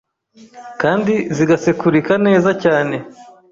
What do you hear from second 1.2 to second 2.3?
zigasekurika